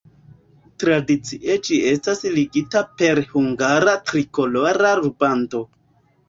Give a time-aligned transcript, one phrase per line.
[0.83, 5.63] Tradicie ĝi estas ligata per hungara trikolora rubando.